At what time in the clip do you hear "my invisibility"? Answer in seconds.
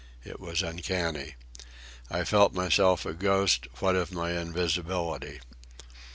4.11-5.41